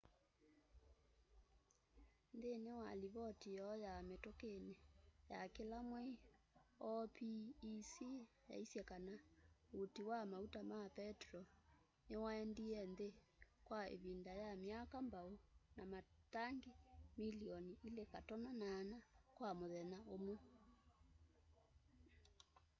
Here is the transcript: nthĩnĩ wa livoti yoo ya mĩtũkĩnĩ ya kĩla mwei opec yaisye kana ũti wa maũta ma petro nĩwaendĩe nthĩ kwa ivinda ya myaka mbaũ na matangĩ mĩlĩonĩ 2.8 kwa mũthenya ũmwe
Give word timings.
nthĩnĩ 2.37 2.67
wa 2.81 2.85
livoti 3.01 3.49
yoo 3.59 3.75
ya 3.85 3.93
mĩtũkĩnĩ 4.07 4.73
ya 5.31 5.39
kĩla 5.55 5.79
mwei 5.89 6.13
opec 6.93 7.61
yaisye 8.49 8.81
kana 8.89 9.15
ũti 9.81 10.01
wa 10.09 10.19
maũta 10.31 10.61
ma 10.69 10.79
petro 10.97 11.39
nĩwaendĩe 12.09 12.79
nthĩ 12.91 13.09
kwa 13.67 13.79
ivinda 13.95 14.33
ya 14.43 14.51
myaka 14.63 14.97
mbaũ 15.07 15.31
na 15.75 15.83
matangĩ 15.91 16.73
mĩlĩonĩ 17.19 17.73
2.8 17.97 18.95
kwa 19.35 19.49
mũthenya 19.57 19.99
ũmwe 20.15 20.35